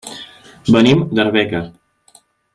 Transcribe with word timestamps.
Venim 0.75 1.03
d'Arbeca. 1.19 1.63